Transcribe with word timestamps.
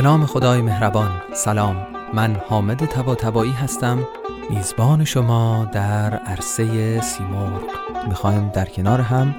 به 0.00 0.04
نام 0.04 0.26
خدای 0.26 0.62
مهربان 0.62 1.10
سلام. 1.32 1.86
من 2.14 2.36
حامد 2.48 2.84
تبا 2.84 3.42
هستم. 3.42 4.08
میزبان 4.50 5.04
شما 5.04 5.68
در 5.72 6.14
عرصه 6.14 7.00
سیمرغ. 7.00 7.62
می‌خوایم 8.08 8.48
در 8.48 8.64
کنار 8.64 9.00
هم 9.00 9.34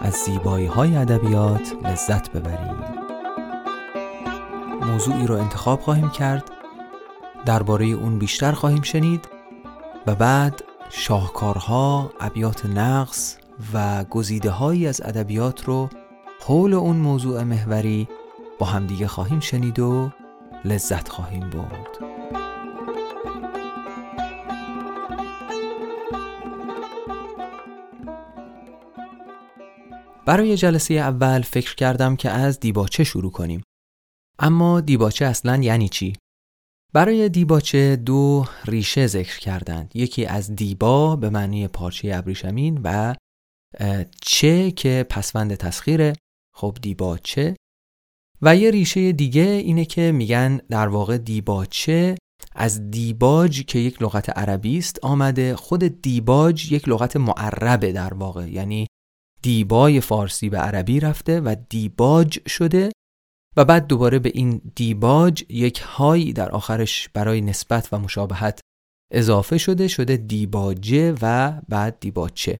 از 0.00 0.12
زیبایی 0.12 0.66
های 0.66 0.96
ادبیات 0.96 1.72
لذت 1.84 2.30
ببریم. 2.30 2.76
موضوعی 4.82 5.26
رو 5.26 5.34
انتخاب 5.34 5.80
خواهیم 5.80 6.10
کرد. 6.10 6.50
درباره 7.46 7.86
اون 7.86 8.18
بیشتر 8.18 8.52
خواهیم 8.52 8.82
شنید. 8.82 9.28
و 10.06 10.14
بعد 10.14 10.62
شاهکارها، 10.88 12.10
ابیات 12.20 12.66
نقص 12.66 13.36
و 13.74 14.04
گزیده 14.04 14.50
هایی 14.50 14.86
از 14.86 15.00
ادبیات 15.04 15.64
رو 15.64 15.88
حول 16.46 16.74
اون 16.74 16.96
موضوع 16.96 17.42
محوری 17.42 18.08
با 18.60 18.66
همدیگه 18.66 19.06
خواهیم 19.06 19.40
شنید 19.40 19.78
و 19.78 20.10
لذت 20.64 21.08
خواهیم 21.08 21.50
برد. 21.50 21.98
برای 30.26 30.56
جلسه 30.56 30.94
اول 30.94 31.42
فکر 31.42 31.74
کردم 31.74 32.16
که 32.16 32.30
از 32.30 32.60
دیباچه 32.60 33.04
شروع 33.04 33.32
کنیم. 33.32 33.62
اما 34.38 34.80
دیباچه 34.80 35.24
اصلا 35.24 35.56
یعنی 35.56 35.88
چی؟ 35.88 36.16
برای 36.92 37.28
دیباچه 37.28 37.96
دو 37.96 38.44
ریشه 38.64 39.06
ذکر 39.06 39.38
کردند. 39.38 39.92
یکی 39.94 40.26
از 40.26 40.56
دیبا 40.56 41.16
به 41.16 41.30
معنی 41.30 41.68
پارچه 41.68 42.10
ابریشمین 42.14 42.80
و 42.84 43.14
چه 44.22 44.70
که 44.70 45.06
پسوند 45.10 45.54
تسخیره. 45.54 46.12
خب 46.54 46.78
دیباچه 46.82 47.56
و 48.42 48.56
یه 48.56 48.70
ریشه 48.70 49.12
دیگه 49.12 49.42
اینه 49.42 49.84
که 49.84 50.12
میگن 50.12 50.56
در 50.56 50.88
واقع 50.88 51.18
دیباچه 51.18 52.16
از 52.54 52.90
دیباج 52.90 53.64
که 53.64 53.78
یک 53.78 54.02
لغت 54.02 54.38
عربی 54.38 54.78
است 54.78 54.98
آمده 55.02 55.56
خود 55.56 56.02
دیباج 56.02 56.72
یک 56.72 56.88
لغت 56.88 57.16
معربه 57.16 57.92
در 57.92 58.14
واقع. 58.14 58.48
یعنی 58.48 58.86
دیبای 59.42 60.00
فارسی 60.00 60.48
به 60.48 60.58
عربی 60.58 61.00
رفته 61.00 61.40
و 61.40 61.56
دیباج 61.68 62.48
شده 62.48 62.92
و 63.56 63.64
بعد 63.64 63.86
دوباره 63.86 64.18
به 64.18 64.30
این 64.34 64.60
دیباج 64.74 65.44
یک 65.48 65.80
هایی 65.80 66.32
در 66.32 66.50
آخرش 66.50 67.08
برای 67.08 67.40
نسبت 67.40 67.88
و 67.92 67.98
مشابهت 67.98 68.60
اضافه 69.12 69.58
شده 69.58 69.88
شده 69.88 70.16
دیباجه 70.16 71.14
و 71.22 71.60
بعد 71.68 72.00
دیباچه. 72.00 72.56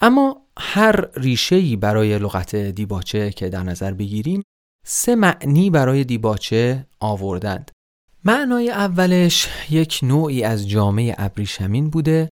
اما 0.00 0.46
هر 0.58 1.08
ریشه‌ای 1.18 1.76
برای 1.76 2.18
لغت 2.18 2.56
دیباچه 2.56 3.30
که 3.30 3.48
در 3.48 3.62
نظر 3.62 3.92
بگیریم 3.92 4.42
سه 4.86 5.14
معنی 5.14 5.70
برای 5.70 6.04
دیباچه 6.04 6.86
آوردند. 7.00 7.70
معنای 8.24 8.70
اولش 8.70 9.48
یک 9.70 10.00
نوعی 10.02 10.44
از 10.44 10.68
جامعه 10.68 11.14
ابریشمین 11.18 11.90
بوده 11.90 12.28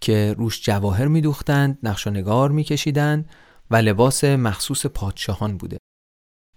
که 0.00 0.34
روش 0.38 0.62
جواهر 0.62 1.08
میدوختند 1.08 1.78
نقش 1.82 2.06
و 2.06 2.10
نگار 2.10 2.50
میکشیدند 2.50 3.30
و 3.70 3.76
لباس 3.76 4.24
مخصوص 4.24 4.86
پادشاهان 4.86 5.56
بوده. 5.56 5.78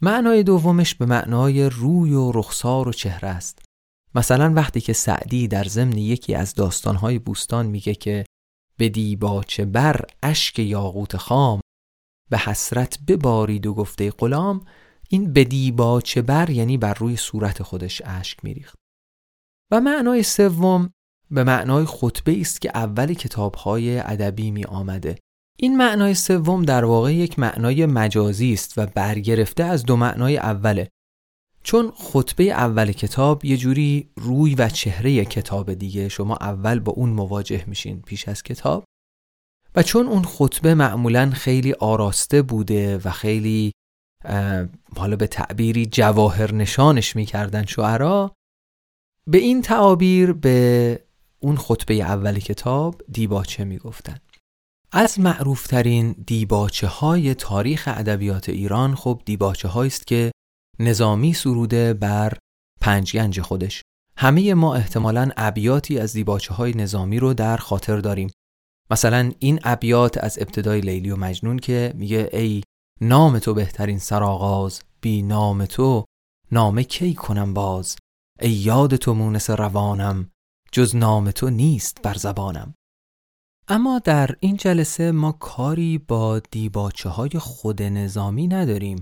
معنای 0.02 0.44
دومش 0.44 0.96
به 0.96 1.06
معنای 1.06 1.70
روی 1.70 2.14
و 2.14 2.32
رخسار 2.32 2.88
و 2.88 2.94
چهره 2.94 3.30
است. 3.30 3.62
مثلا 4.16 4.54
وقتی 4.54 4.82
که 4.82 4.94
سعدی 4.94 5.48
در 5.48 5.64
ضمن 5.64 5.98
یکی 5.98 6.36
از 6.36 6.54
داستانهای 6.54 7.20
بوستان 7.20 7.66
میگه 7.66 7.96
که 7.96 8.26
به 8.78 8.90
دیباچه 8.90 9.66
بر 9.66 10.06
اشک 10.24 10.60
یاقوت 10.60 11.18
خام. 11.18 11.62
به 12.30 12.38
حسرت 12.38 13.00
ببارید 13.08 13.68
و 13.68 13.74
گفته 13.74 14.12
غلام 14.12 14.66
این 15.10 15.34
به 15.34 15.44
دیباچه 15.44 16.22
بر 16.22 16.50
یعنی 16.50 16.78
بر 16.78 16.94
روی 16.94 17.18
صورت 17.18 17.64
خودش 17.64 18.02
اشک 18.06 18.44
میریخت. 18.44 18.76
و 19.72 19.82
معنای 19.82 20.24
سوم 20.24 20.90
به 21.32 21.44
معنای 21.44 21.86
خطبه 21.86 22.42
است 22.42 22.62
که 22.62 22.72
اول 22.76 23.14
کتابهای 23.14 24.00
ادبی 24.00 24.52
می 24.52 24.66
آمده 24.66 25.16
این 25.58 25.78
معنای 25.78 26.14
سوم 26.14 26.66
در 26.66 26.86
واقع 26.86 27.14
یک 27.14 27.40
معنای 27.40 27.86
مجازی 27.86 28.54
است 28.54 28.78
و 28.78 28.86
برگرفته 28.86 29.64
از 29.64 29.84
دو 29.84 29.96
معنای 29.96 30.38
اوله. 30.38 30.90
چون 31.66 31.92
خطبه 31.92 32.44
اول 32.44 32.92
کتاب 32.92 33.46
یه 33.46 33.58
جوری 33.58 34.10
روی 34.16 34.56
و 34.56 34.70
چهره 34.70 35.26
کتاب 35.26 35.74
دیگه 35.74 36.10
شما 36.10 36.36
اول 36.36 36.80
با 36.80 36.92
اون 36.92 37.10
مواجه 37.10 37.64
میشین 37.68 38.02
پیش 38.02 38.28
از 38.28 38.44
کتاب. 38.44 38.84
و 39.76 39.84
چون 39.84 40.08
اون 40.08 40.24
خطبه 40.24 40.74
معمولا 40.74 41.30
خیلی 41.30 41.74
آراسته 41.74 42.42
بوده 42.42 42.98
و 42.98 43.12
خیلی 43.12 43.72
حالا 44.96 45.16
به 45.16 45.28
تعبیری 45.28 45.86
جواهر 45.86 46.54
نشانش 46.54 47.16
می‌کردن 47.16 47.66
شعرا 47.66 48.36
به 49.28 49.38
این 49.38 49.62
تعابیر 49.62 50.34
به 50.34 51.00
اون 51.40 51.58
خطبه 51.58 51.94
اول 51.94 52.40
کتاب 52.40 53.02
دیباچه 53.12 53.64
می‌گفتن. 53.64 54.18
از 54.92 55.20
معروفترین 55.20 56.16
دیباچه 56.28 56.88
های 56.88 57.34
تاریخ 57.34 57.90
ادبیات 57.92 58.50
ایران 58.50 58.96
خب 58.96 59.22
دیباچه 59.26 59.78
است 59.78 60.08
که 60.08 60.32
نظامی 60.80 61.34
سروده 61.34 61.94
بر 61.94 62.38
پنجگنج 62.82 63.42
خودش. 63.42 63.82
همه 64.18 64.54
ما 64.54 64.76
احتمالا 64.76 65.30
ابیاتی 65.38 66.00
از 66.00 66.14
دیباچه 66.14 66.54
های 66.54 66.72
نظامی 66.72 67.20
رو 67.20 67.34
در 67.34 67.58
خاطر 67.58 67.98
داریم. 67.98 68.30
مثلا 68.92 69.32
این 69.40 69.60
ابیات 69.64 70.24
از 70.24 70.40
ابتدای 70.40 70.82
لیلی 70.82 71.12
و 71.12 71.16
مجنون 71.16 71.60
که 71.60 71.94
میگه 71.96 72.30
ای 72.34 72.64
نام 73.02 73.40
تو 73.40 73.54
بهترین 73.54 74.00
سرآغاز 74.00 74.82
بی 75.02 75.22
نام 75.22 75.66
تو 75.66 76.06
نام 76.52 76.82
کی 76.82 77.14
کنم 77.14 77.54
باز؟ 77.54 77.96
ای 78.42 78.52
یاد 78.52 78.96
تو 78.96 79.14
مونس 79.14 79.50
روانم 79.50 80.30
جز 80.72 80.96
نام 80.96 81.32
تو 81.32 81.50
نیست 81.50 82.02
بر 82.02 82.14
زبانم. 82.14 82.74
اما 83.68 84.00
در 84.00 84.36
این 84.40 84.58
جلسه 84.58 85.12
ما 85.12 85.32
کاری 85.32 85.98
با 85.98 86.40
دیباچه 86.40 87.10
های 87.10 87.30
خود 87.40 87.82
نظامی 87.82 88.48
نداریم. 88.48 89.02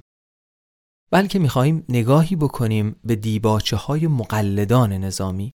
بلکه 1.13 1.39
می‌خواهیم 1.39 1.85
نگاهی 1.89 2.35
بکنیم 2.35 2.95
به 3.03 3.15
دیباچه 3.15 3.75
های 3.75 4.07
مقلدان 4.07 4.93
نظامی. 4.93 5.51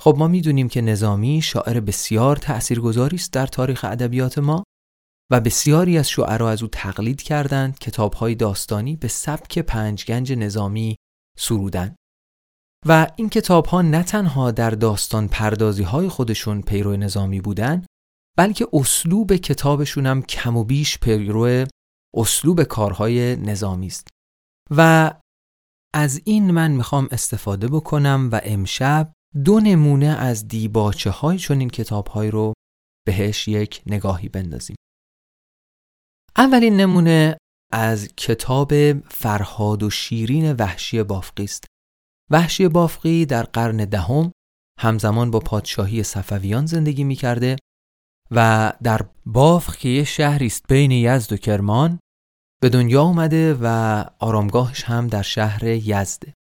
خب 0.00 0.14
ما 0.18 0.28
می‌دونیم 0.28 0.68
که 0.68 0.80
نظامی 0.80 1.42
شاعر 1.42 1.80
بسیار 1.80 2.36
تأثیرگذاری 2.36 3.16
است 3.16 3.32
در 3.32 3.46
تاریخ 3.46 3.84
ادبیات 3.84 4.38
ما 4.38 4.64
و 5.30 5.40
بسیاری 5.40 5.98
از 5.98 6.08
شعرا 6.08 6.50
از 6.50 6.62
او 6.62 6.68
تقلید 6.68 7.22
کردند 7.22 7.78
کتابهای 7.78 8.34
داستانی 8.34 8.96
به 8.96 9.08
سبک 9.08 9.58
پنجگنج 9.58 10.32
نظامی 10.32 10.96
سرودند. 11.38 11.96
و 12.86 13.06
این 13.16 13.28
کتاب 13.28 13.66
ها 13.66 13.82
نه 13.82 14.02
تنها 14.02 14.50
در 14.50 14.70
داستان 14.70 15.28
پردازی 15.28 15.82
های 15.82 16.08
خودشون 16.08 16.62
پیرو 16.62 16.96
نظامی 16.96 17.40
بودن 17.40 17.86
بلکه 18.38 18.68
اسلوب 18.72 19.32
کتابشون 19.32 20.06
هم 20.06 20.22
کم 20.22 20.56
و 20.56 20.64
بیش 20.64 20.98
پیرو 20.98 21.66
اسلوب 22.14 22.62
کارهای 22.62 23.36
نظامی 23.36 23.86
است. 23.86 24.08
و 24.76 25.12
از 25.94 26.20
این 26.24 26.50
من 26.50 26.70
می‌خوام 26.70 27.08
استفاده 27.10 27.68
بکنم 27.68 28.28
و 28.32 28.40
امشب 28.44 29.12
دو 29.44 29.60
نمونه 29.60 30.06
از 30.06 30.48
دیباچه 30.48 31.10
های 31.10 31.38
چون 31.38 31.58
این 31.58 31.70
کتاب 31.70 32.06
های 32.06 32.30
رو 32.30 32.52
بهش 33.06 33.48
یک 33.48 33.82
نگاهی 33.86 34.28
بندازیم. 34.28 34.76
اولین 36.36 36.76
نمونه 36.76 37.36
از 37.72 38.08
کتاب 38.16 38.92
فرهاد 38.98 39.82
و 39.82 39.90
شیرین 39.90 40.52
وحشی 40.52 41.02
بافقی 41.02 41.44
است. 41.44 41.64
وحشی 42.30 42.68
بافقی 42.68 43.26
در 43.26 43.42
قرن 43.42 43.76
دهم 43.76 44.32
همزمان 44.80 45.30
با 45.30 45.38
پادشاهی 45.38 46.02
صفویان 46.02 46.66
زندگی 46.66 47.04
می 47.04 47.16
کرده 47.16 47.56
و 48.30 48.72
در 48.82 49.00
بافق 49.26 49.76
که 49.76 49.88
یه 49.88 50.04
شهری 50.04 50.46
است 50.46 50.66
بین 50.68 50.90
یزد 50.90 51.32
و 51.32 51.36
کرمان 51.36 51.98
به 52.62 52.68
دنیا 52.68 53.02
اومده 53.02 53.58
و 53.62 53.66
آرامگاهش 54.18 54.84
هم 54.84 55.06
در 55.06 55.22
شهر 55.22 55.64
یزده. 55.64 56.34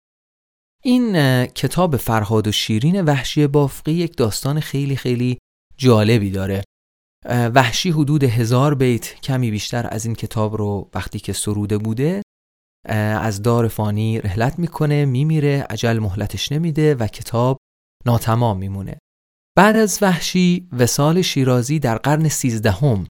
این 0.82 1.12
کتاب 1.47 1.97
فرهاد 1.97 2.49
و 2.49 2.53
شیرین 2.53 3.00
وحشی 3.00 3.47
بافقی 3.47 3.93
یک 3.93 4.17
داستان 4.17 4.61
خیلی 4.61 4.97
خیلی 4.97 5.38
جالبی 5.76 6.31
داره. 6.31 6.65
وحشی 7.29 7.91
حدود 7.91 8.25
هزار 8.25 8.75
بیت 8.75 9.20
کمی 9.20 9.50
بیشتر 9.50 9.88
از 9.91 10.06
این 10.06 10.15
کتاب 10.15 10.56
رو 10.56 10.91
وقتی 10.94 11.19
که 11.19 11.32
سروده 11.32 11.79
بوده 11.79 12.23
از 13.20 13.43
دار 13.43 13.69
فانی 13.69 14.20
رحلت 14.20 14.59
می‌کنه 14.59 15.05
میمیره 15.05 15.67
عجل 15.70 15.99
مهلتش 15.99 16.53
نمیده 16.53 16.94
و 16.94 17.06
کتاب 17.06 17.59
ناتمام 18.06 18.59
میمونه. 18.59 18.99
بعد 19.56 19.76
از 19.76 19.99
وحشی 20.03 20.69
وسال 20.73 21.23
شیرازی 21.23 21.79
در 21.79 21.99
قرن 21.99 22.29
سیزدهم 22.29 23.06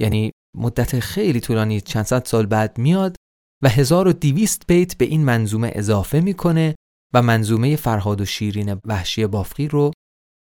یعنی 0.00 0.30
مدت 0.58 1.00
خیلی 1.00 1.40
طولانی 1.40 1.80
چند 1.80 2.04
صد 2.04 2.24
سال 2.24 2.46
بعد 2.46 2.78
میاد 2.78 3.16
و 3.62 3.68
1200 3.68 4.66
بیت 4.66 4.96
به 4.96 5.04
این 5.04 5.24
منظومه 5.24 5.72
اضافه 5.74 6.20
می‌کنه 6.20 6.74
و 7.14 7.22
منظومه 7.22 7.76
فرهاد 7.76 8.20
و 8.20 8.24
شیرین 8.24 8.80
وحشی 8.84 9.26
بافقی 9.26 9.68
رو 9.68 9.90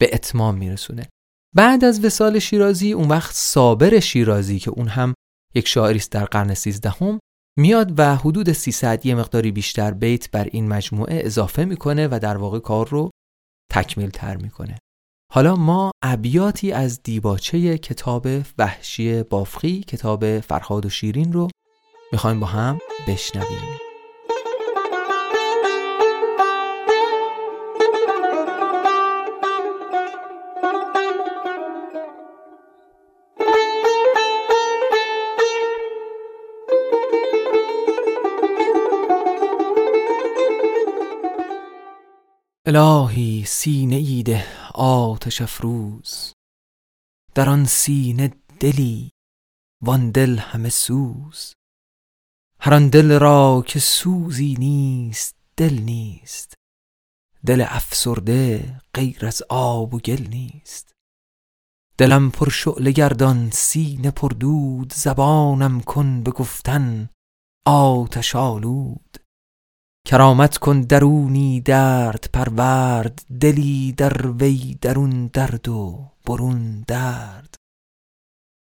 به 0.00 0.10
اتمام 0.12 0.56
میرسونه. 0.56 1.08
بعد 1.54 1.84
از 1.84 2.04
وسال 2.04 2.38
شیرازی 2.38 2.92
اون 2.92 3.08
وقت 3.08 3.34
صابر 3.34 4.00
شیرازی 4.00 4.58
که 4.58 4.70
اون 4.70 4.88
هم 4.88 5.14
یک 5.54 5.68
شاعری 5.68 5.98
است 5.98 6.12
در 6.12 6.24
قرن 6.24 6.54
سیزدهم 6.54 7.18
میاد 7.58 7.98
و 7.98 8.16
حدود 8.16 8.52
300 8.52 9.06
یه 9.06 9.14
مقداری 9.14 9.52
بیشتر 9.52 9.90
بیت 9.90 10.30
بر 10.30 10.44
این 10.44 10.68
مجموعه 10.68 11.20
اضافه 11.24 11.64
می‌کنه 11.64 12.08
و 12.10 12.18
در 12.22 12.36
واقع 12.36 12.58
کار 12.58 12.88
رو 12.88 13.10
تکمیل 13.72 14.10
تر 14.10 14.36
می‌کنه. 14.36 14.78
حالا 15.34 15.56
ما 15.56 15.90
ابیاتی 16.02 16.72
از 16.72 17.02
دیباچه 17.02 17.78
کتاب 17.78 18.26
وحشی 18.58 19.22
بافقی 19.22 19.80
کتاب 19.80 20.40
فرهاد 20.40 20.86
و 20.86 20.88
شیرین 20.88 21.32
رو 21.32 21.48
می‌خوایم 22.12 22.40
با 22.40 22.46
هم 22.46 22.78
بشنویم. 23.08 23.83
الهی 42.66 43.44
سینه 43.44 43.96
ایده 43.96 44.46
آتش 44.74 45.42
افروز. 45.42 46.32
در 47.34 47.48
آن 47.48 47.64
سینه 47.64 48.32
دلی 48.60 49.10
وان 49.82 50.10
دل 50.10 50.38
همه 50.38 50.68
سوز. 50.68 51.52
هر 52.60 52.74
آن 52.74 52.88
دل 52.88 53.18
را 53.18 53.64
که 53.66 53.78
سوزی 53.78 54.56
نیست 54.58 55.36
دل 55.56 55.74
نیست. 55.74 56.54
دل 57.46 57.64
افسرده 57.68 58.80
غیر 58.94 59.26
از 59.26 59.42
آب 59.48 59.94
و 59.94 59.98
گل 59.98 60.26
نیست. 60.30 60.92
دلم 61.98 62.30
پر 62.30 62.48
شعله 62.48 62.92
گردان 62.92 63.50
سینه 63.50 64.10
پر 64.10 64.28
دود. 64.28 64.92
زبانم 64.92 65.80
کن 65.80 66.22
به 66.22 66.30
گفتن 66.30 67.10
آتش 67.66 68.36
آلود. 68.36 69.23
کرامت 70.06 70.58
کن 70.58 70.80
درونی 70.80 71.60
درد 71.60 72.28
پرورد 72.32 73.24
دلی 73.40 73.92
در 73.92 74.26
وی 74.26 74.78
درون 74.80 75.26
درد 75.26 75.68
و 75.68 76.10
برون 76.26 76.80
درد. 76.80 77.54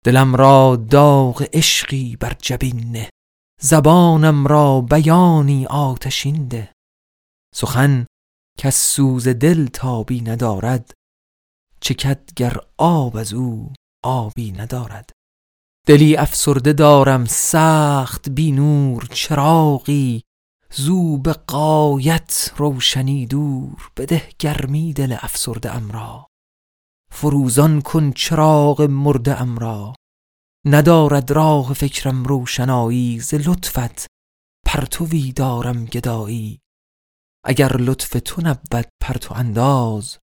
دلم 0.05 0.35
را 0.35 0.75
داغ 0.75 1.47
عشقی 1.53 2.15
بر 2.15 2.33
جبین 2.41 3.07
زبانم 3.61 4.47
را 4.47 4.81
بیانی 4.81 5.65
آتشین 5.65 6.47
ده. 6.47 6.71
سخن 7.55 8.05
که 8.57 8.69
سوز 8.69 9.27
دل 9.27 9.67
تابی 9.67 10.21
ندارد 10.21 10.93
چکد 11.79 12.29
گر 12.35 12.57
آب 12.77 13.17
از 13.17 13.33
او 13.33 13.73
آبی 14.03 14.51
ندارد. 14.51 15.09
دلی 15.87 16.17
افسرده 16.17 16.73
دارم 16.73 17.25
سخت 17.25 18.29
بی 18.29 18.51
نور 18.51 19.07
چراغی 19.11 20.21
زو 20.71 21.17
به 21.17 21.33
قایت 21.33 22.53
روشنی 22.57 23.25
دور 23.25 23.91
بده 23.97 24.29
گرمی 24.39 24.93
دل 24.93 25.15
افسرده 25.19 25.75
ام 25.75 25.91
را. 25.91 26.27
فروزان 27.11 27.81
کن 27.81 28.11
چراغ 28.11 28.81
مرده 28.81 29.41
ام 29.41 29.57
را. 29.57 29.93
ندارد 30.65 31.31
راه 31.31 31.73
فکرم 31.73 32.23
روشنایی 32.23 33.19
ز 33.19 33.33
لطفت. 33.33 34.07
پرتوی 34.65 35.31
دارم 35.31 35.85
گدایی. 35.85 36.59
اگر 37.45 37.77
لطف 37.77 38.17
تو 38.25 38.41
نبود 38.41 38.89
پرتو 39.01 39.33
انداز. 39.33 40.17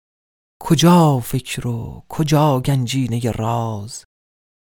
کجا 0.60 1.18
فکر 1.20 1.66
و 1.66 2.04
کجا 2.08 2.60
گنجینه 2.60 3.30
راز؟ 3.30 4.04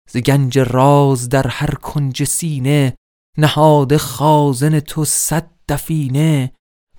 ز 0.09 0.17
گنج 0.17 0.59
راز 0.59 1.29
در 1.29 1.47
هر 1.47 1.75
کنج 1.75 2.23
سینه 2.23 2.95
نهاد 3.37 3.97
خازن 3.97 4.79
تو 4.79 5.05
صد 5.05 5.51
دفینه 5.69 6.51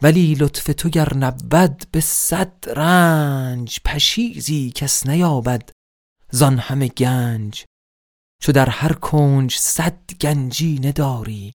ولی 0.03 0.35
لطف 0.35 0.71
تو 0.77 0.89
گر 0.89 1.17
نبود 1.17 1.85
به 1.93 2.01
صد 2.01 2.65
رنج 2.77 3.81
پشیزی 3.85 4.71
کس 4.71 5.07
نیابد 5.07 5.71
زان 6.31 6.59
همه 6.59 6.89
گنج. 6.89 7.65
چو 8.43 8.53
در 8.53 8.69
هر 8.71 8.93
کنج 8.93 9.57
صد 9.57 10.13
گنجی 10.21 10.79
نداری 10.79 11.53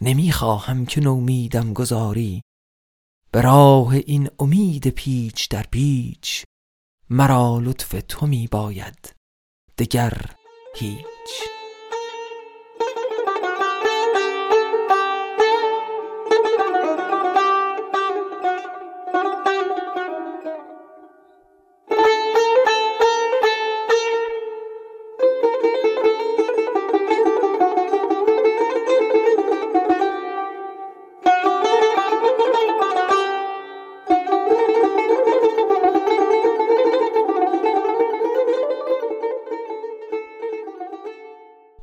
نمی‌خواهم 0.00 0.86
که 0.86 1.00
نومیدم 1.00 1.72
گذاری. 1.72 2.42
به 3.30 3.40
راه 3.40 3.94
این 3.94 4.30
امید 4.38 4.88
پیچ 4.88 5.48
در 5.48 5.62
پیچ 5.62 6.44
مرا 7.10 7.58
لطف 7.58 8.02
تو 8.08 8.26
می 8.26 8.46
باید 8.46 9.14
دگر 9.78 10.30
هیچ. 10.76 11.61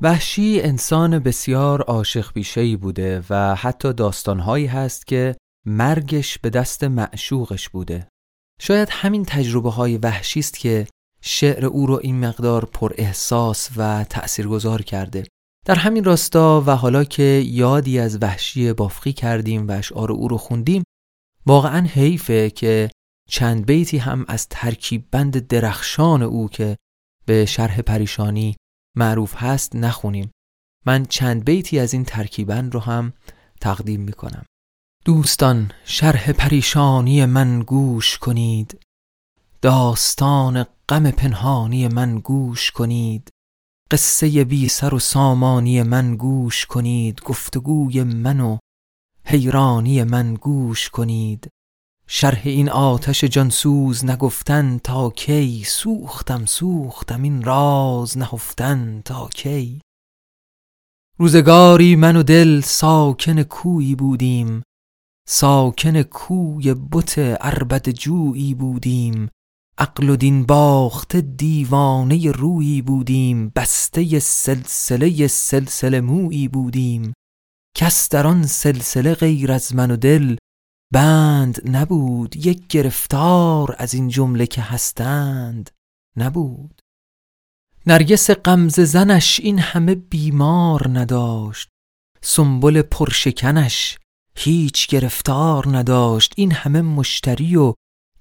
وحشی 0.01 0.61
انسان 0.61 1.19
بسیار 1.19 1.81
عاشق 1.81 2.33
بیشهی 2.33 2.75
بوده 2.75 3.23
و 3.29 3.55
حتی 3.55 3.93
داستانهایی 3.93 4.65
هست 4.65 5.07
که 5.07 5.35
مرگش 5.65 6.37
به 6.37 6.49
دست 6.49 6.83
معشوقش 6.83 7.69
بوده. 7.69 8.07
شاید 8.61 8.87
همین 8.91 9.25
تجربه 9.25 9.69
های 9.69 9.97
وحشی 9.97 10.39
است 10.39 10.59
که 10.59 10.87
شعر 11.21 11.65
او 11.65 11.85
رو 11.85 11.99
این 12.03 12.19
مقدار 12.19 12.65
پر 12.65 12.93
احساس 12.97 13.69
و 13.77 14.03
تأثیرگذار 14.03 14.81
کرده. 14.81 15.23
در 15.65 15.75
همین 15.75 16.03
راستا 16.03 16.63
و 16.67 16.75
حالا 16.75 17.03
که 17.03 17.43
یادی 17.45 17.99
از 17.99 18.17
وحشی 18.21 18.73
بافقی 18.73 19.13
کردیم 19.13 19.67
و 19.67 19.71
اشعار 19.71 20.11
او 20.11 20.27
رو 20.27 20.37
خوندیم 20.37 20.83
واقعا 21.45 21.87
حیفه 21.87 22.49
که 22.49 22.89
چند 23.29 23.65
بیتی 23.65 23.97
هم 23.97 24.25
از 24.27 24.47
ترکیب 24.49 25.07
بند 25.11 25.47
درخشان 25.47 26.23
او 26.23 26.49
که 26.49 26.77
به 27.25 27.45
شرح 27.45 27.81
پریشانی 27.81 28.55
معروف 28.95 29.35
هست 29.35 29.75
نخونیم. 29.75 30.31
من 30.85 31.05
چند 31.05 31.45
بیتی 31.45 31.79
از 31.79 31.93
این 31.93 32.05
ترکیبن 32.05 32.71
رو 32.71 32.79
هم 32.79 33.13
تقدیم 33.61 34.01
می 34.01 34.13
کنم 34.13 34.45
دوستان 35.05 35.71
شرح 35.85 36.31
پریشانی 36.31 37.25
من 37.25 37.59
گوش 37.59 38.17
کنید. 38.17 38.79
داستان 39.61 40.65
غم 40.89 41.11
پنهانی 41.11 41.87
من 41.87 42.19
گوش 42.19 42.71
کنید. 42.71 43.29
قصه 43.91 44.43
بی 44.43 44.69
سر 44.69 44.93
و 44.93 44.99
سامانی 44.99 45.83
من 45.83 46.15
گوش 46.15 46.65
کنید. 46.65 47.21
گفتگوی 47.21 48.03
من 48.03 48.39
و 48.39 48.57
حیرانی 49.25 50.03
من 50.03 50.33
گوش 50.33 50.89
کنید. 50.89 51.49
شرح 52.11 52.41
این 52.45 52.69
آتش 52.69 53.23
جانسوز 53.23 54.05
نگفتن 54.05 54.77
تا 54.77 55.09
کی؟ 55.09 55.63
سوختم 55.65 56.45
سوختم 56.45 57.21
این 57.21 57.41
راز 57.41 58.17
نهفتن 58.17 59.01
تا 59.05 59.29
کی؟ 59.35 59.81
روزگاری 61.17 61.95
من 61.95 62.15
و 62.15 62.23
دل 62.23 62.61
ساکن 62.61 63.43
کویی 63.43 63.95
بودیم 63.95 64.63
ساکن 65.27 66.01
کوی 66.01 66.73
بت 66.73 67.19
عربد 67.19 67.89
جویی 67.89 68.53
بودیم 68.53 69.29
عقل 69.77 70.09
و 70.09 70.15
دین 70.15 70.45
باخته 70.45 71.21
دیوانه 71.21 72.31
رویی 72.31 72.81
بودیم 72.81 73.51
بسته 73.55 74.19
سلسله 74.19 75.27
سلسله 75.27 76.01
مویی 76.01 76.47
بودیم 76.47 77.13
کس 77.77 78.09
در 78.09 78.27
آن 78.27 78.43
سلسله 78.43 79.13
غیر 79.13 79.51
از 79.51 79.75
من 79.75 79.91
و 79.91 79.95
دل 79.95 80.35
بند 80.93 81.69
نبود 81.69 82.35
یک 82.35 82.67
گرفتار 82.67 83.75
از 83.77 83.93
این 83.93 84.07
جمله 84.07 84.47
که 84.47 84.61
هستند 84.61 85.69
نبود. 86.17 86.81
نرگس 87.87 88.29
قمز 88.29 88.79
زنش 88.79 89.39
این 89.39 89.59
همه 89.59 89.95
بیمار 89.95 90.99
نداشت 90.99 91.69
سنبل 92.21 92.81
پرشکنش 92.81 93.97
هیچ 94.35 94.87
گرفتار 94.87 95.77
نداشت 95.77 96.33
این 96.37 96.51
همه 96.51 96.81
مشتری 96.81 97.55
و 97.55 97.73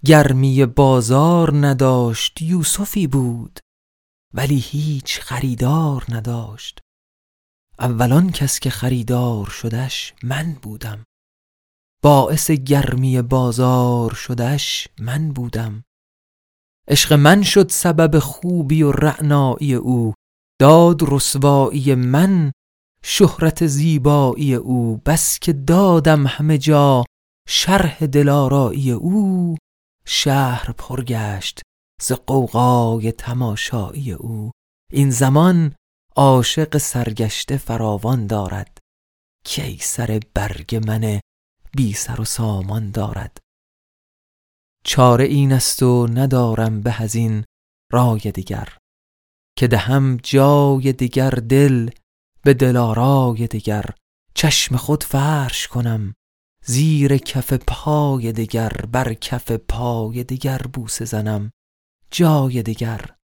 گرمی 0.04 0.66
بازار 0.66 1.66
نداشت 1.66 2.42
یوسفی 2.42 3.06
بود 3.06 3.58
ولی 4.34 4.58
هیچ 4.58 5.20
خریدار 5.20 6.04
نداشت. 6.08 6.78
اولان 7.78 8.30
کس 8.30 8.60
که 8.60 8.70
خریدار 8.70 9.46
شدش 9.46 10.14
من 10.22 10.52
بودم. 10.62 11.04
باعث 12.02 12.50
گرمی 12.50 13.22
بازار 13.22 14.14
شدش 14.14 14.88
من 15.00 15.32
بودم. 15.32 15.84
عشق 16.88 17.12
من 17.12 17.42
شد 17.42 17.70
سبب 17.70 18.18
خوبی 18.18 18.82
و 18.82 18.92
رعنایی 18.92 19.74
او. 19.74 20.14
داد 20.60 21.00
رسوایی 21.02 21.94
من 21.94 22.52
شهرت 23.02 23.66
زیبایی 23.66 24.54
او. 24.54 24.96
بس 25.06 25.38
که 25.38 25.52
دادم 25.52 26.26
همه 26.26 26.58
جا 26.58 27.04
شرح 27.48 28.06
دلارایی 28.06 28.92
او. 28.92 29.56
شهر 30.04 30.72
پرگشت 30.72 31.62
ز 32.00 32.12
قوقای 32.12 33.12
تماشایی 33.12 34.12
او. 34.12 34.50
این 34.92 35.10
زمان 35.10 35.74
عاشق 36.16 36.78
سرگشته 36.78 37.56
فراوان 37.56 38.26
دارد. 38.26 38.78
کی 39.44 39.78
سر 39.80 40.20
برگ 40.34 40.82
من 40.86 41.20
بی 41.76 41.92
سر 41.92 42.20
و 42.20 42.24
سامان 42.24 42.90
دارد. 42.90 43.38
چاره 44.84 45.24
این 45.24 45.52
است 45.52 45.82
و 45.82 46.06
ندارم 46.06 46.80
به 46.80 47.02
از 47.02 47.14
این 47.14 47.44
رای 47.92 48.32
دیگر 48.34 48.78
که 49.56 49.66
دهم 49.66 50.16
جای 50.16 50.92
دیگر 50.92 51.30
دل 51.30 51.90
به 52.42 52.54
دلارای 52.54 53.46
دیگر 53.46 53.84
چشم 54.34 54.76
خود 54.76 55.04
فرش 55.04 55.68
کنم 55.68 56.14
زیر 56.64 57.16
کف 57.16 57.52
پای 57.52 58.32
دیگر 58.32 58.68
بر 58.68 59.14
کف 59.14 59.50
پای 59.50 60.24
دیگر 60.24 60.58
بوسه 60.58 61.04
زنم. 61.04 61.50
جای 62.10 62.62
دیگر 62.62 63.14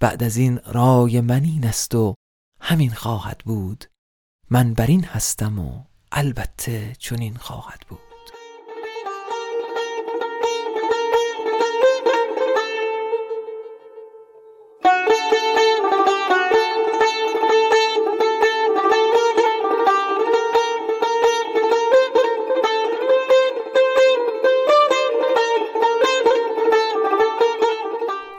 بعد 0.00 0.22
از 0.22 0.36
این 0.36 0.60
رای 0.66 1.20
من 1.20 1.44
این 1.44 1.66
است 1.66 1.94
و 1.94 2.14
همین 2.60 2.90
خواهد 2.90 3.38
بود. 3.44 3.84
من 4.50 4.74
بر 4.74 4.86
این 4.86 5.04
هستم 5.04 5.58
و 5.58 5.84
البته 6.16 6.92
چنین 6.98 7.36
خواهد 7.36 7.80
بود 7.88 7.98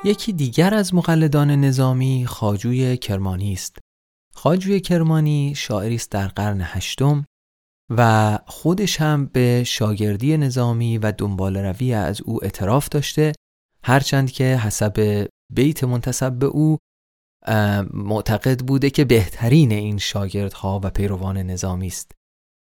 یکی 0.03 0.34
دیگر 0.34 0.74
از 0.74 0.94
مقلدان 0.94 1.51
نظامی 1.51 2.25
خاجوی 2.27 2.98
کرمانی 2.98 3.53
است. 3.53 3.77
خاجوی 4.34 4.79
کرمانی 4.79 5.53
شاعری 5.55 5.96
است 5.96 6.12
در 6.12 6.27
قرن 6.27 6.62
هشتم 6.62 7.25
و 7.89 8.39
خودش 8.45 9.01
هم 9.01 9.25
به 9.25 9.63
شاگردی 9.63 10.37
نظامی 10.37 10.97
و 10.97 11.11
دنبال 11.11 11.57
روی 11.57 11.93
از 11.93 12.21
او 12.21 12.43
اعتراف 12.43 12.89
داشته 12.89 13.33
هرچند 13.83 14.31
که 14.31 14.43
حسب 14.43 15.27
بیت 15.53 15.83
منتصب 15.83 16.33
به 16.39 16.45
او 16.45 16.77
معتقد 17.93 18.59
بوده 18.59 18.89
که 18.89 19.05
بهترین 19.05 19.71
این 19.71 19.97
شاگردها 19.97 20.81
و 20.83 20.89
پیروان 20.89 21.37
نظامی 21.37 21.87
است. 21.87 22.11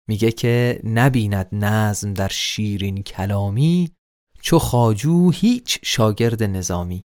میگه 0.08 0.32
که 0.32 0.80
نبیند 0.84 1.48
نظم 1.52 2.14
در 2.14 2.28
شیرین 2.28 3.02
کلامی 3.02 3.90
چو 4.40 4.58
خاجو 4.58 5.30
هیچ 5.30 5.78
شاگرد 5.82 6.42
نظامی. 6.42 7.02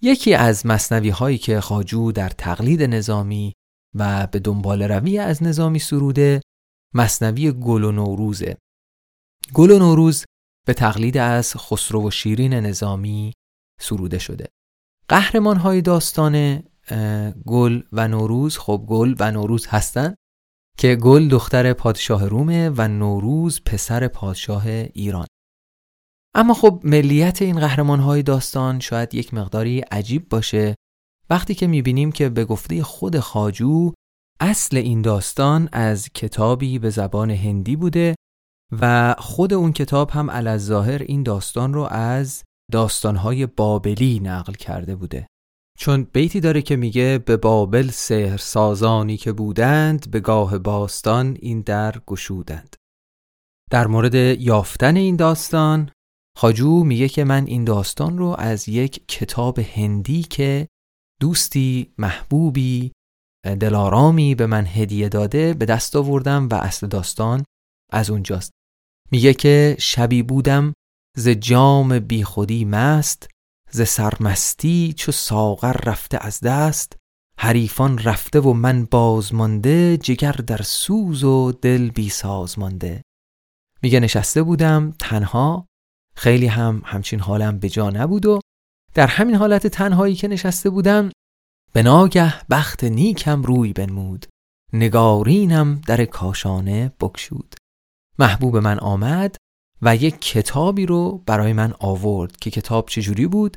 یکی 0.00 0.34
از 0.34 0.66
مصنوی 0.66 1.10
هایی 1.10 1.38
که 1.38 1.60
خاجو 1.60 2.12
در 2.12 2.28
تقلید 2.28 2.82
نظامی 2.82 3.52
و 3.94 4.26
به 4.26 4.38
دنبال 4.38 4.82
روی 4.82 5.18
از 5.18 5.42
نظامی 5.42 5.78
سروده 5.78 6.40
مصنوی 6.94 7.52
گل 7.52 7.84
و 7.84 7.92
نوروزه. 7.92 8.56
گل 9.54 9.70
و 9.70 9.78
نوروز 9.78 10.24
به 10.66 10.74
تقلید 10.74 11.16
از 11.16 11.54
خسرو 11.56 12.08
و 12.08 12.10
شیرین 12.10 12.54
نظامی 12.54 13.32
سروده 13.80 14.18
شده. 14.18 14.48
قهرمان 15.08 15.56
های 15.56 15.82
داستان 15.82 16.62
گل 17.46 17.82
و 17.92 18.08
نوروز 18.08 18.58
خب 18.58 18.84
گل 18.88 19.14
و 19.18 19.30
نوروز 19.30 19.66
هستند 19.66 20.14
که 20.78 20.96
گل 20.96 21.28
دختر 21.28 21.72
پادشاه 21.72 22.26
رومه 22.26 22.70
و 22.76 22.88
نوروز 22.88 23.60
پسر 23.64 24.08
پادشاه 24.08 24.66
ایران. 24.66 25.26
اما 26.34 26.54
خب 26.54 26.80
ملیت 26.84 27.42
این 27.42 27.60
قهرمان 27.60 28.00
های 28.00 28.22
داستان 28.22 28.80
شاید 28.80 29.14
یک 29.14 29.34
مقداری 29.34 29.80
عجیب 29.80 30.28
باشه. 30.28 30.74
وقتی 31.30 31.54
که 31.54 31.66
می‌بینیم 31.66 32.12
که 32.12 32.28
به 32.28 32.44
گفته 32.44 32.82
خود 32.82 33.18
خاجو 33.18 33.92
اصل 34.40 34.76
این 34.76 35.02
داستان 35.02 35.68
از 35.72 36.08
کتابی 36.14 36.78
به 36.78 36.90
زبان 36.90 37.30
هندی 37.30 37.76
بوده 37.76 38.14
و 38.80 39.14
خود 39.18 39.52
اون 39.52 39.72
کتاب 39.72 40.10
هم 40.10 40.56
ظاهر 40.58 41.02
این 41.02 41.22
داستان 41.22 41.74
رو 41.74 41.82
از 41.90 42.42
داستانهای 42.72 43.46
بابلی 43.46 44.20
نقل 44.20 44.52
کرده 44.52 44.96
بوده. 44.96 45.26
چون 45.78 46.06
بیتی 46.12 46.40
داره 46.40 46.62
که 46.62 46.76
میگه 46.76 47.22
به 47.26 47.36
بابل 47.36 47.88
سهر 47.88 48.36
سازانی 48.36 49.16
که 49.16 49.32
بودند 49.32 50.10
به 50.10 50.20
گاه 50.20 50.58
باستان 50.58 51.36
این 51.40 51.60
در 51.60 51.94
گشودند. 52.06 52.76
در 53.70 53.86
مورد 53.86 54.14
یافتن 54.14 54.96
این 54.96 55.16
داستان 55.16 55.90
خاجو 56.38 56.84
میگه 56.84 57.08
که 57.08 57.24
من 57.24 57.46
این 57.46 57.64
داستان 57.64 58.18
رو 58.18 58.36
از 58.38 58.68
یک 58.68 59.08
کتاب 59.08 59.58
هندی 59.58 60.22
که 60.22 60.68
دوستی 61.20 61.92
محبوبی 61.98 62.92
دلارامی 63.44 64.34
به 64.34 64.46
من 64.46 64.66
هدیه 64.66 65.08
داده 65.08 65.54
به 65.54 65.64
دست 65.64 65.96
آوردم 65.96 66.48
و 66.48 66.54
اصل 66.54 66.86
داستان 66.86 67.44
از 67.92 68.10
اونجاست. 68.10 68.50
میگه 69.10 69.34
که 69.34 69.76
شبی 69.78 70.22
بودم 70.22 70.74
ز 71.16 71.28
جام 71.28 71.98
بیخودی 71.98 72.64
مست 72.64 73.28
ز 73.70 73.82
سرمستی 73.82 74.94
چو 74.96 75.12
ساغر 75.12 75.76
رفته 75.84 76.18
از 76.20 76.40
دست. 76.40 76.96
حریفان 77.38 77.98
رفته 77.98 78.40
و 78.40 78.52
من 78.52 78.84
بازمانده 78.84 79.96
جگر 79.96 80.32
در 80.32 80.62
سوز 80.62 81.24
و 81.24 81.52
دل 81.52 81.90
بی 81.90 82.08
ساز 82.08 82.58
مانده 82.58 83.02
میگه 83.82 84.00
نشسته 84.00 84.42
بودم 84.42 84.92
تنها 84.98 85.66
خیلی 86.16 86.46
هم 86.46 86.82
همچین 86.84 87.20
حالم 87.20 87.58
به 87.58 87.68
جا 87.68 87.90
نبود 87.90 88.26
و 88.26 88.40
در 88.94 89.06
همین 89.06 89.34
حالت 89.34 89.66
تنهایی 89.66 90.14
که 90.14 90.28
نشسته 90.28 90.70
بودم 90.70 91.10
به 91.74 91.82
ناگه 91.82 92.46
بخت 92.46 92.84
نیکم 92.84 93.42
روی 93.42 93.72
بنمود. 93.72 94.26
نگارینم 94.72 95.80
در 95.86 96.04
کاشانه 96.04 96.92
بکشود 97.00 97.54
محبوب 98.18 98.56
من 98.56 98.78
آمد 98.78 99.36
و 99.82 99.96
یک 99.96 100.20
کتابی 100.20 100.86
رو 100.86 101.22
برای 101.26 101.52
من 101.52 101.74
آورد 101.78 102.36
که 102.36 102.50
کتاب 102.50 102.88
چجوری 102.88 103.26
بود؟ 103.26 103.56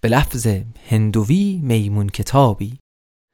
به 0.00 0.08
لفظ 0.08 0.46
هندوی 0.88 1.60
میمون 1.62 2.08
کتابی. 2.08 2.78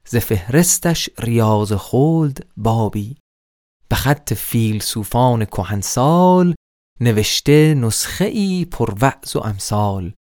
ز 0.07 0.17
فهرستش 0.17 1.11
ریاض 1.19 1.73
خلد 1.73 2.47
بابی. 2.57 3.17
به 3.89 3.97
خط 3.97 4.35
فیلسوفان 4.35 5.45
کهنسال 5.45 6.55
نوشته 7.01 7.75
نسخه 7.75 8.25
ای 8.25 8.65
پر 8.65 8.95
وعظ 9.01 9.37
و 9.37 9.41
امثال. 9.41 10.13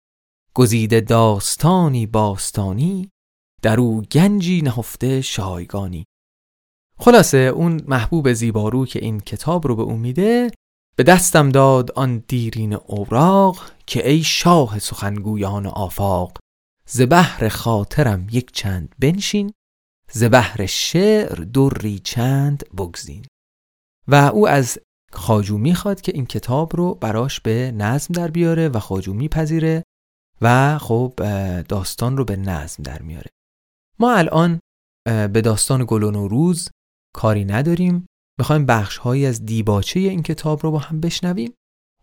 گزیده 0.54 1.00
داستانی 1.00 2.06
باستانی 2.06 3.10
در 3.64 3.80
او 3.80 4.02
گنجی 4.02 4.62
نهفته 4.62 5.20
شایگانی. 5.20 6.04
خلاصه 6.98 7.38
اون 7.38 7.82
محبوب 7.88 8.32
زیبارو 8.32 8.86
که 8.86 8.98
این 9.04 9.20
کتاب 9.20 9.66
رو 9.66 9.76
به 9.76 9.82
اون 9.82 10.00
میده 10.00 10.50
به 10.96 11.02
دستم 11.02 11.48
داد 11.48 11.92
آن 11.92 12.24
دیرین 12.28 12.72
اوراق 12.74 13.70
که 13.86 14.08
ای 14.08 14.22
شاه 14.22 14.78
سخنگویان 14.78 15.66
آفاق 15.66 16.38
ز 16.88 17.02
بحر 17.10 17.48
خاطرم 17.48 18.26
یک 18.30 18.52
چند 18.52 18.94
بنشین 18.98 19.52
ز 20.10 20.24
بحر 20.24 20.66
شعر 20.66 21.34
دوری 21.34 21.98
چند 21.98 22.64
بگزین. 22.76 23.24
و 24.08 24.14
او 24.14 24.48
از 24.48 24.78
خاجو 25.12 25.58
می‌خواد 25.58 26.00
که 26.00 26.12
این 26.14 26.26
کتاب 26.26 26.76
رو 26.76 26.94
براش 26.94 27.40
به 27.40 27.72
نظم 27.74 28.14
در 28.14 28.30
بیاره 28.30 28.68
و 28.68 28.78
خاجو 28.78 29.12
میپذیره 29.14 29.82
و 30.40 30.78
خب 30.78 31.12
داستان 31.68 32.16
رو 32.16 32.24
به 32.24 32.36
نظم 32.36 32.82
در 32.82 33.02
میاره. 33.02 33.30
ما 33.98 34.14
الان 34.14 34.60
به 35.06 35.40
داستان 35.44 35.84
گل 35.88 36.02
و 36.02 36.10
نوروز 36.10 36.68
کاری 37.14 37.44
نداریم. 37.44 38.06
می‌خوایم 38.38 38.66
بخش 38.66 38.98
هایی 38.98 39.26
از 39.26 39.46
دیباچه 39.46 40.00
این 40.00 40.22
کتاب 40.22 40.60
رو 40.62 40.70
با 40.70 40.78
هم 40.78 41.00
بشنویم. 41.00 41.52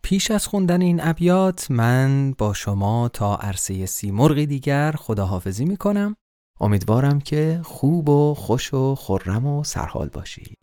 پیش 0.03 0.31
از 0.31 0.48
خوندن 0.48 0.81
این 0.81 1.00
ابیات 1.03 1.71
من 1.71 2.31
با 2.38 2.53
شما 2.53 3.10
تا 3.10 3.36
عرصه 3.36 3.86
سیمرغی 3.86 4.45
دیگر 4.45 4.91
خداحافظی 4.91 5.65
می‌کنم. 5.65 6.15
امیدوارم 6.60 7.19
که 7.19 7.62
خوب 7.63 8.10
و 8.10 8.33
خوش 8.33 8.74
و 8.74 8.95
خرم 8.95 9.45
و 9.45 9.63
سرحال 9.63 10.10
باشید. 10.10 10.57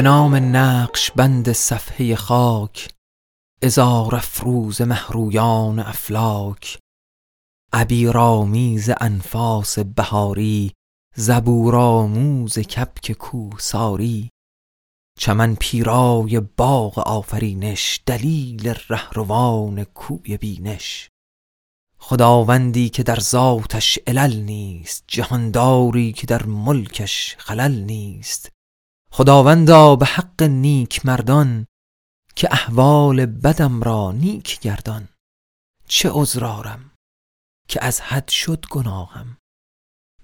به 0.00 0.04
نام 0.04 0.34
نقش 0.56 1.10
بند 1.10 1.52
صفحه 1.52 2.16
خاک 2.16 2.90
ازار 3.62 4.14
افروز 4.14 4.82
محرویان 4.82 5.78
افلاک. 5.78 6.78
عبیرآمیز 7.72 8.90
انفاس 9.00 9.78
بهاری 9.78 10.72
زبورآموز 11.16 12.58
کبک 12.58 13.12
کوهساری. 13.12 14.30
چمن 15.18 15.54
پیرای 15.54 16.40
باغ 16.40 16.98
آفرینش 16.98 18.00
دلیل 18.06 18.74
رهروان 18.88 19.84
کوی 19.84 20.36
بینش. 20.36 21.08
خداوندی 21.98 22.88
که 22.88 23.02
در 23.02 23.20
ذاتش 23.20 23.98
علل 24.06 24.36
نیست 24.36 25.04
جهانداری 25.06 26.12
که 26.12 26.26
در 26.26 26.46
ملکش 26.46 27.36
خلل 27.38 27.72
نیست. 27.72 28.59
خداوندا 29.12 29.96
به 29.96 30.06
حق 30.06 30.42
نیک 30.42 31.06
مردان 31.06 31.66
که 32.36 32.48
احوال 32.52 33.26
بدم 33.26 33.82
را 33.82 34.12
نیک 34.12 34.60
گردان. 34.60 35.08
چه 35.86 36.10
عذرارم 36.12 36.90
که 37.68 37.84
از 37.84 38.00
حد 38.00 38.28
شد 38.28 38.64
گناهم 38.70 39.36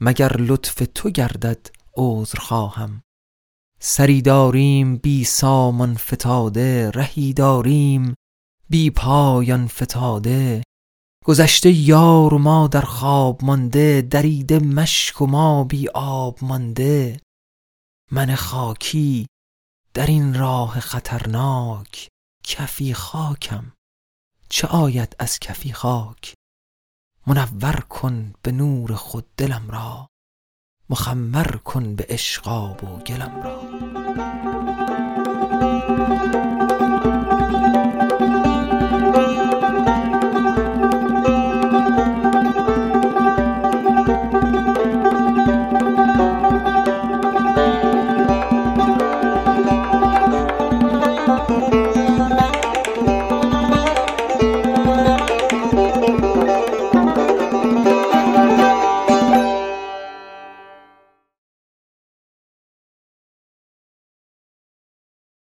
مگر 0.01 0.37
لطف 0.37 0.83
تو 0.95 1.11
گردد 1.11 1.71
عذر 1.97 2.39
خواهم 2.39 3.03
سری 3.81 4.23
داریم 4.23 4.97
بی 4.97 5.25
سامان 5.25 5.95
فتاده 5.95 6.91
رهی 6.91 7.33
داریم 7.33 8.15
بی 8.71 8.91
پایان 8.91 9.67
فتاده. 9.67 10.63
گذشته 11.25 11.71
یار 11.71 12.35
ما 12.35 12.69
در 12.69 12.81
خواب 12.81 13.45
مانده 13.45 14.03
دریده 14.03 14.59
مشک 14.59 15.23
و 15.23 15.27
ما 15.27 15.65
بی 15.65 15.89
آب 15.95 16.39
مانده. 16.43 17.21
من 18.11 18.35
خاکی 18.35 19.27
در 19.95 20.07
این 20.07 20.35
راه 20.35 20.81
خطرناک 20.81 22.09
کفی 22.45 22.95
خاکم. 22.95 23.73
چه 24.49 24.67
آید 24.67 25.17
از 25.19 25.39
کفی 25.39 25.73
خاک؟ 25.73 26.35
منور 27.27 27.81
کن 27.81 28.35
به 28.43 28.53
نور 28.53 28.95
خود 28.95 29.27
دلم 29.37 29.71
را 29.71 30.09
مخمر 30.91 31.57
کن 31.57 31.97
به 31.97 32.07
عشق 32.09 32.49
آب 32.49 32.85
و 32.85 32.99
گلم 32.99 33.43
را. 33.43 34.46